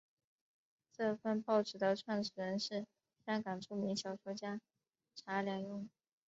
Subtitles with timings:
[0.91, 2.87] 这份报纸的创办人是
[3.23, 4.59] 香港著名小说家
[5.15, 5.89] 查良镛。